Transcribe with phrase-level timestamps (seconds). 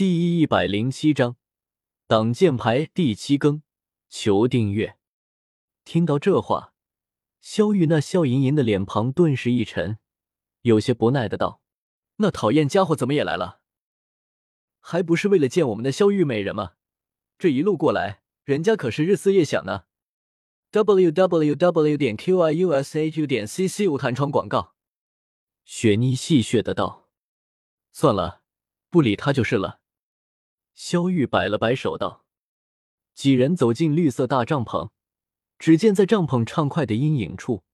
[0.00, 1.36] 第一百零七章，
[2.06, 3.62] 挡箭牌第七更，
[4.08, 4.96] 求订阅。
[5.84, 6.72] 听到这话，
[7.42, 9.98] 萧玉那笑盈盈的脸庞顿时一沉，
[10.62, 11.60] 有些不耐的道
[12.16, 13.60] ：“那讨厌家伙怎么也来了？
[14.78, 16.76] 还不是为了见我们的萧玉美人吗？
[17.38, 19.84] 这一路过来，人家可是日思夜想呢。”
[20.72, 24.74] w w w 点 q i u s h u 点 c c 无弹窗广告。
[25.66, 27.10] 雪妮戏谑的道
[27.92, 28.40] ：“算了，
[28.88, 29.79] 不理他就是了。”
[30.82, 32.24] 萧玉摆了摆手道
[33.14, 34.88] ：“几人走进绿色大帐篷，
[35.58, 37.64] 只见在帐篷畅快的阴影处，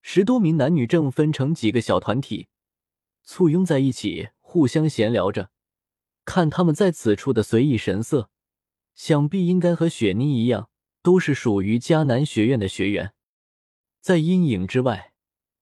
[0.00, 2.48] 十多名男女正分成几个小团体，
[3.22, 5.50] 簇拥在一起，互相闲聊着。
[6.24, 8.30] 看他们在此处的随意神色，
[8.94, 10.70] 想必应该和雪妮一样，
[11.02, 13.12] 都是属于迦南学院的学员。
[14.00, 15.12] 在阴影之外，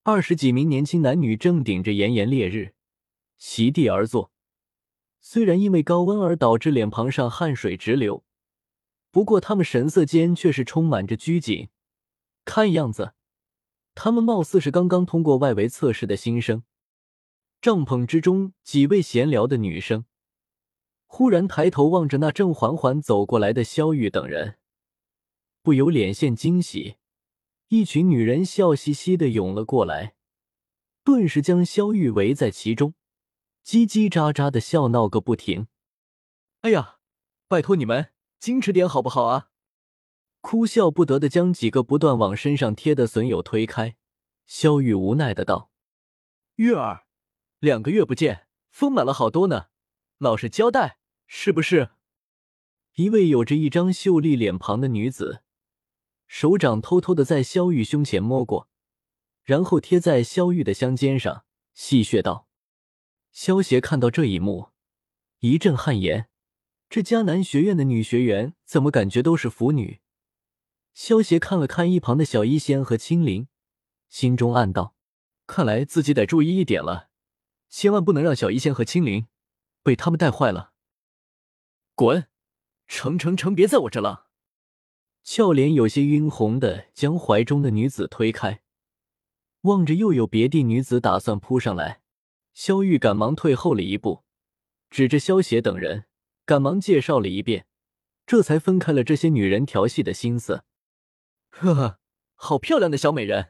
[0.04, 2.74] 二十几名年轻男女正顶着炎炎烈日，
[3.36, 4.30] 席地而坐。”
[5.26, 8.26] 虽然因为高温而导致脸庞上汗水直流，
[9.10, 11.70] 不过他们神色间却是充满着拘谨。
[12.44, 13.14] 看样子，
[13.94, 16.64] 他们貌似是刚刚通过外围测试的新生。
[17.62, 20.04] 帐篷之中，几位闲聊的女生
[21.06, 24.58] 忽然抬头望着那正缓缓走过来的萧玉等人，
[25.62, 26.96] 不由脸现惊喜。
[27.68, 30.16] 一群女人笑嘻嘻的涌了过来，
[31.02, 32.92] 顿时将萧玉围在其中。
[33.64, 35.68] 叽叽喳喳的笑闹个不停。
[36.60, 36.98] 哎呀，
[37.48, 39.48] 拜托你们矜持点好不好啊！
[40.40, 43.96] 哭笑不得的将几个不断往身上贴的损友推开。
[44.44, 45.70] 萧玉无奈的道
[46.56, 47.06] ：“月儿，
[47.58, 49.68] 两个月不见，丰满了好多呢，
[50.18, 51.92] 老实交代，是不是？”
[52.96, 55.42] 一位有着一张秀丽脸庞的女子，
[56.26, 58.68] 手掌偷偷的在萧玉胸前摸过，
[59.42, 62.43] 然后贴在萧玉的香肩上，戏谑道。
[63.34, 64.68] 萧协看到这一幕，
[65.40, 66.28] 一阵汗颜。
[66.88, 70.00] 这迦南学院的女学员怎么感觉都是腐女？
[70.92, 73.48] 萧协看了看一旁的小医仙和青灵，
[74.08, 74.94] 心中暗道：
[75.48, 77.08] 看来自己得注意一点了，
[77.68, 79.26] 千万不能让小医仙和青灵
[79.82, 80.72] 被他们带坏了。
[81.96, 82.28] 滚！
[82.86, 84.28] 成成成，别在我这了！
[85.24, 88.62] 俏脸有些晕红的将怀中的女子推开，
[89.62, 92.02] 望着又有别地女子打算扑上来。
[92.54, 94.22] 萧玉赶忙退后了一步，
[94.88, 96.04] 指着萧邪等人，
[96.46, 97.66] 赶忙介绍了一遍，
[98.24, 100.62] 这才分开了这些女人调戏的心思。
[101.50, 101.98] 呵呵，
[102.36, 103.48] 好漂亮的小美人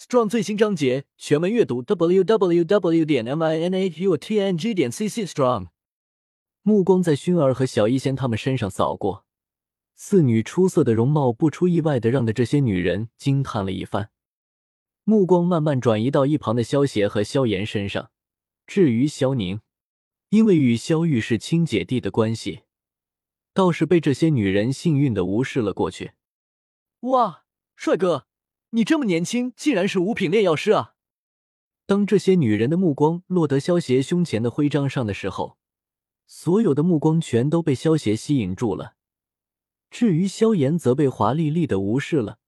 [0.00, 3.04] ！Strong 最新章节全文阅读：w w w.
[3.04, 4.72] 点 m i n a u t n g.
[4.72, 5.68] 点 c c strong。
[6.62, 9.26] 目光在薰儿和小医仙他们身上扫过，
[9.94, 14.10] 四女出色的容貌不出意外的让的这些女人惊叹了一番。
[15.08, 18.10] 目光慢慢转移到一旁的萧邪和萧炎身上。
[18.66, 19.62] 至于萧宁，
[20.28, 22.64] 因为与萧玉是亲姐弟的关系，
[23.54, 26.12] 倒是被这些女人幸运的无视了过去。
[27.00, 28.26] 哇，帅哥，
[28.72, 30.92] 你这么年轻，竟然是五品炼药师啊！
[31.86, 35.56] 当这些女人的目光落得萧邪胸前的徽章上的时候，
[36.26, 38.96] 所有的目光全都被萧邪吸引住了。
[39.88, 42.40] 至于萧炎，则被华丽丽的无视了。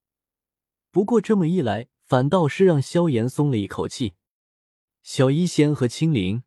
[0.91, 4.15] 不过这么一来，反倒是让萧炎松了一口气。
[5.01, 6.43] 小医仙和青灵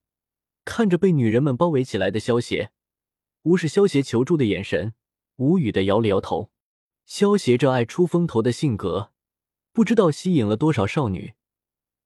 [0.65, 2.73] 看着被女人们包围起来的萧邪，
[3.43, 4.93] 无视萧邪求助的眼神，
[5.37, 6.51] 无语的摇了摇头。
[7.05, 9.13] 萧邪这爱出风头的性格，
[9.71, 11.35] 不知道吸引了多少少女。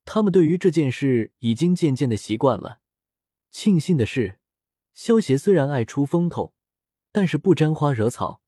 [0.05, 2.81] 他们对于这件事已经渐渐的习惯了。
[3.49, 4.37] 庆幸的是，
[4.93, 6.53] 萧邪虽然爱出风头，
[7.11, 8.39] 但是不沾花惹草，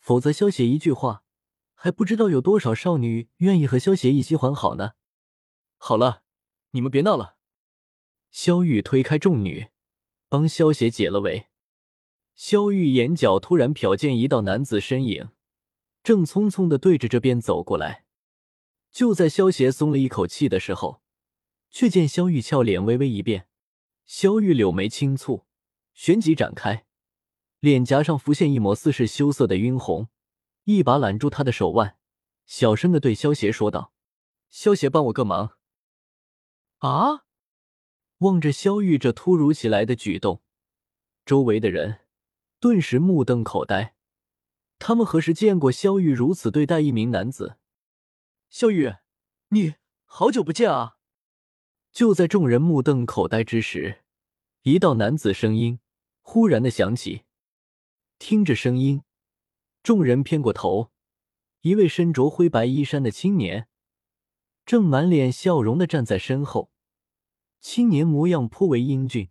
[0.00, 1.22] 否则萧邪一句话。
[1.84, 4.92] 还不知道有多少少女愿意和萧协一起还好呢。
[5.78, 6.22] 好了，
[6.70, 7.38] 你们别闹了。
[8.30, 9.66] 萧玉推开众女，
[10.28, 11.48] 帮萧协解了围。
[12.36, 15.30] 萧玉眼角突然瞟见一道男子身影，
[16.04, 18.04] 正匆匆的对着这边走过来。
[18.92, 21.02] 就在萧协松了一口气的时候，
[21.68, 23.48] 却见萧玉俏脸微微一变。
[24.04, 25.46] 萧玉柳眉轻蹙，
[25.94, 26.86] 旋即展开，
[27.58, 30.06] 脸颊上浮现一抹似是羞涩的晕红。
[30.64, 31.96] 一把揽住他的手腕，
[32.46, 33.92] 小声的对萧邪说道
[34.48, 35.58] ：“萧邪，帮我个忙。”
[36.78, 37.24] 啊！
[38.18, 40.42] 望着萧玉这突如其来的举动，
[41.24, 42.02] 周围的人
[42.60, 43.96] 顿时目瞪口呆。
[44.78, 47.56] 他们何时见过萧玉如此对待一名男子？
[48.48, 48.94] 萧玉，
[49.48, 49.74] 你
[50.04, 50.98] 好久不见啊！
[51.92, 54.04] 就在众人目瞪口呆之时，
[54.62, 55.80] 一道男子声音
[56.20, 57.24] 忽然的响起。
[58.18, 59.02] 听着声音。
[59.82, 60.92] 众人偏过头，
[61.62, 63.68] 一位身着灰白衣衫的青年
[64.64, 66.70] 正满脸笑容的站在身后。
[67.60, 69.30] 青年模样颇为英俊，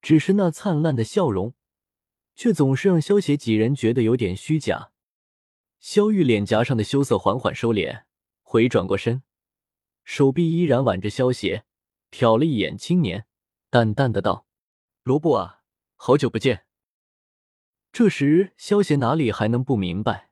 [0.00, 1.54] 只是那灿烂的笑容，
[2.34, 4.92] 却总是让萧邪几人觉得有点虚假。
[5.78, 8.04] 萧玉脸颊上的羞涩缓缓收敛，
[8.42, 9.22] 回转过身，
[10.04, 11.64] 手臂依然挽着萧邪，
[12.10, 13.26] 瞟了一眼青年，
[13.70, 14.46] 淡淡的道
[15.02, 15.62] ：“罗布啊，
[15.94, 16.65] 好久不见。”
[17.98, 20.28] 这时，萧邪哪里还能不明白，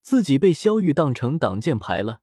[0.00, 2.22] 自己被萧玉当成挡箭牌了。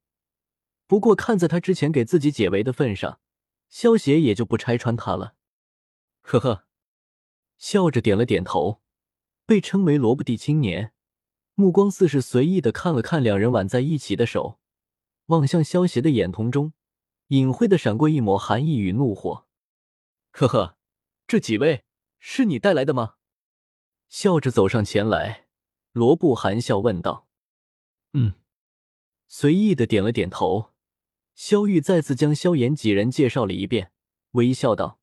[0.86, 3.22] 不过，看在他之前给自己解围的份上，
[3.70, 5.36] 萧邪也就不拆穿他了。
[6.24, 6.66] 呵呵，
[7.58, 8.82] 笑着点了点头。
[9.46, 10.92] 被称为萝卜地青年，
[11.54, 14.60] 目光似是随意的看了看两人挽在一起的手，
[15.28, 16.74] 望向萧邪的眼瞳中，
[17.28, 19.48] 隐晦的闪过一抹寒意与怒火。
[20.32, 20.78] 呵呵，
[21.26, 21.86] 这几位
[22.20, 23.15] 是你带来的吗？
[24.18, 25.48] 笑着走上前来，
[25.92, 27.28] 罗布含笑问道
[28.16, 28.36] ：“嗯。”
[29.28, 30.72] 随意的点了点头。
[31.34, 33.92] 萧玉再次将萧炎几人介绍了一遍，
[34.32, 35.02] 微笑道：“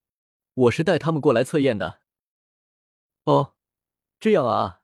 [0.54, 2.00] 我是带他们过来测验的。”
[3.24, 3.52] 哦，
[4.18, 4.80] 这样啊。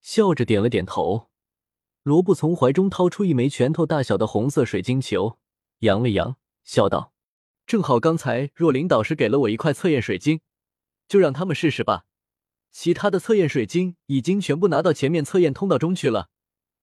[0.00, 1.28] 笑着点了点头。
[2.04, 5.38] 罗布从怀中掏出一枚拳头大小的红色水晶球，
[5.80, 7.12] 扬了扬，笑道
[7.66, 10.40] ：“正好刚才若琳导师给了我一块测验水晶，
[11.06, 12.06] 就让他们试试吧。”
[12.78, 16.28] 其他的测验水晶已经全部拿到前面测验通道中去了，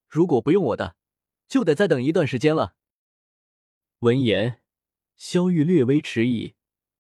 [0.10, 0.96] 如果不用我的，
[1.48, 2.74] 就得再等一段时间了。
[4.00, 4.64] 闻言，
[5.16, 6.56] 萧玉略微迟疑，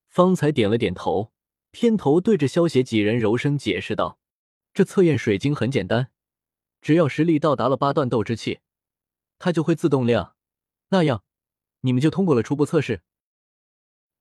[0.07, 1.34] 方才点了点头，
[1.72, 4.19] 偏头对着萧邪几人柔声解释道
[4.75, 6.12] ：“这测验水晶很简单，
[6.80, 8.60] 只要实力到达了八段斗之气，
[9.40, 10.36] 它就会自动亮，
[10.90, 11.24] 那样
[11.81, 13.01] 你们就通过了初步测试，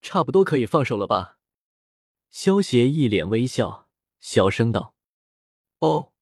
[0.00, 1.36] 差不多可以放手了吧？”
[2.32, 3.81] 萧邪一脸微笑。
[4.22, 4.94] 小声道
[5.80, 6.12] ：“哦。”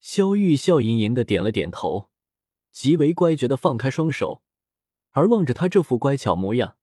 [0.00, 2.10] 萧玉笑吟吟的点了点头，
[2.72, 4.42] 极为乖觉的放开双手，
[5.12, 6.76] 而望着他这副乖巧模样，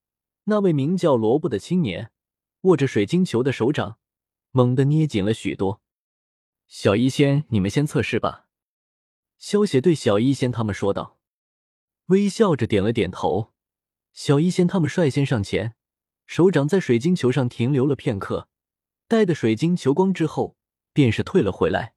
[0.44, 2.10] 那位名叫罗布的青年
[2.62, 3.98] 握着水晶球的手掌
[4.50, 5.82] 猛地捏紧了许多。
[6.66, 8.48] 小医仙，你们先测试吧。”
[9.36, 11.18] 萧邪对小医仙他们说道，
[12.06, 13.52] 微笑着点了点头。
[14.12, 15.76] 小医仙他们率先上前，
[16.26, 18.49] 手掌在水晶球上停留了片刻。
[19.10, 20.56] 带的水晶球光之后，
[20.92, 21.96] 便是退了回来。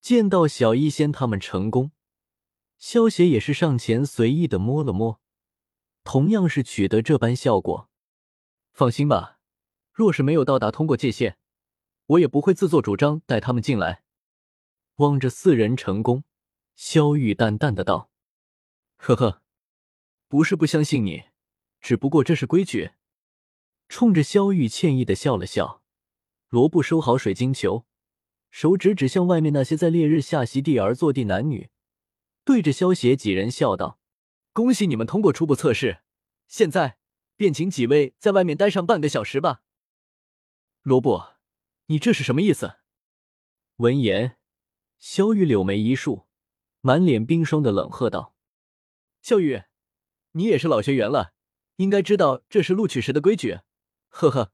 [0.00, 1.90] 见到小医仙他们成功，
[2.78, 5.20] 萧邪也是上前随意的摸了摸，
[6.04, 7.90] 同样是取得这般效果。
[8.72, 9.40] 放心吧，
[9.92, 11.36] 若是没有到达通过界限，
[12.06, 14.04] 我也不会自作主张带他们进来。
[14.98, 16.22] 望着四人成功，
[16.76, 18.12] 萧玉淡淡的道
[18.98, 19.42] ：“呵呵，
[20.28, 21.24] 不是不相信你，
[21.80, 22.92] 只不过这是规矩。”
[23.90, 25.79] 冲着萧玉歉意的笑了笑。
[26.50, 27.86] 罗布收好水晶球，
[28.50, 31.70] 手指指向外面那些在烈日下席地而坐的男女，
[32.44, 34.00] 对着萧邪几人笑道
[34.52, 36.00] ：“恭喜你们通过初步测试，
[36.48, 36.98] 现在
[37.36, 39.62] 便请几位在外面待上半个小时吧。”
[40.82, 41.22] 罗布，
[41.86, 42.78] 你这是什么意思？
[43.76, 44.36] 闻言，
[44.98, 46.26] 萧玉柳眉一竖，
[46.80, 48.34] 满脸冰霜的冷喝道
[49.22, 49.62] ：“萧玉，
[50.32, 51.32] 你也是老学员了，
[51.76, 53.60] 应该知道这是录取时的规矩。”
[54.10, 54.52] 呵呵。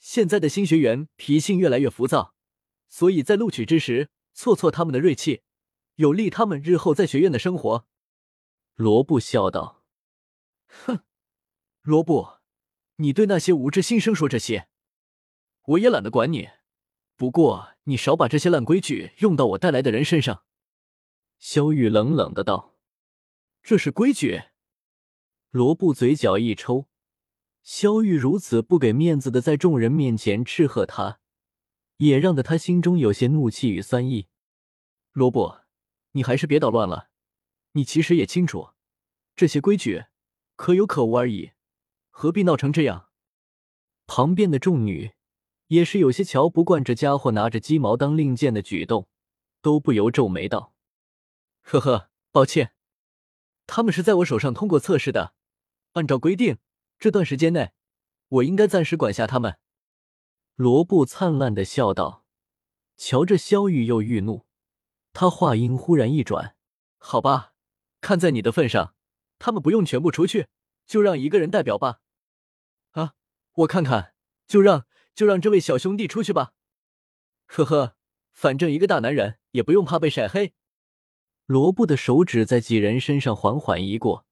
[0.00, 2.34] 现在的新学员脾性越来越浮躁，
[2.88, 5.42] 所以在录取之时挫挫他们的锐气，
[5.96, 7.86] 有利他们日后在学院的生活。
[8.74, 9.84] 罗布笑道
[10.66, 11.04] ：“哼，
[11.82, 12.38] 罗布，
[12.96, 14.68] 你对那些无知新生说这些，
[15.64, 16.48] 我也懒得管你。
[17.14, 20.44] 不过你少把这些烂规矩用到我带来的人身上。”
[21.38, 22.74] 萧玉冷冷的道
[23.62, 24.44] ：“这是规矩。”
[25.50, 26.89] 罗布嘴角一抽。
[27.72, 31.20] 萧玉如此不给面子的在众人面前斥喝他，
[31.98, 34.26] 也让得他心中有些怒气与酸意。
[35.12, 35.58] 罗布，
[36.10, 37.10] 你还是别捣乱了。
[37.74, 38.70] 你其实也清楚，
[39.36, 40.06] 这些规矩
[40.56, 41.52] 可有可无而已，
[42.10, 43.10] 何必闹成这样？
[44.08, 45.12] 旁边的众女
[45.68, 49.08] 也是有些瞧不惯这家伙拿着鸡毛当令箭的举动，
[49.62, 50.74] 都不由皱眉道
[51.62, 52.72] ：“呵呵，抱歉，
[53.68, 55.34] 他们是在我手上通过测试的，
[55.92, 56.58] 按照规定。”
[57.00, 57.72] 这段时间内，
[58.28, 59.58] 我应该暂时管辖他们。”
[60.54, 62.20] 罗布灿烂的笑道。
[63.02, 64.44] 瞧着萧玉又愈怒，
[65.14, 66.54] 他话音忽然一转
[67.00, 67.54] ：“好吧，
[68.02, 68.94] 看在你的份上，
[69.38, 70.48] 他们不用全部出去，
[70.84, 72.00] 就让一个人代表吧。”
[72.92, 73.14] 啊，
[73.54, 74.12] 我看看，
[74.46, 76.52] 就让就让这位小兄弟出去吧。
[77.46, 77.96] 呵呵，
[78.32, 80.52] 反正一个大男人也不用怕被晒黑。
[81.46, 84.26] 罗布的手指在几人身上缓缓移过。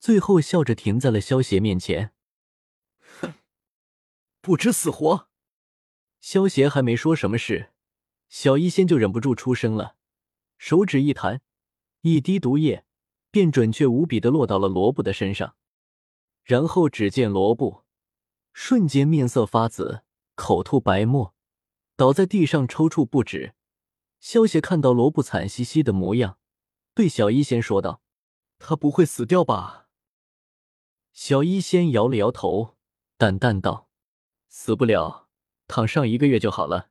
[0.00, 2.12] 最后笑着停在了萧邪面前。
[3.20, 3.34] 哼，
[4.40, 5.28] 不知死活！
[6.20, 7.70] 萧邪还没说什么事，
[8.28, 9.96] 小医仙就忍不住出声了，
[10.56, 11.42] 手指一弹，
[12.00, 12.86] 一滴毒液
[13.30, 15.54] 便准确无比的落到了罗布的身上。
[16.42, 17.84] 然后只见罗布
[18.54, 20.02] 瞬间面色发紫，
[20.34, 21.34] 口吐白沫，
[21.94, 23.54] 倒在地上抽搐不止。
[24.18, 26.38] 萧邪看到罗布惨兮兮的模样，
[26.94, 28.02] 对小医仙说道
[28.58, 29.79] ：“他不会死掉吧？”
[31.12, 32.76] 小医仙摇了摇头，
[33.16, 33.88] 淡淡道
[34.48, 35.28] ：“死不了，
[35.66, 36.88] 躺上一个月就好了。”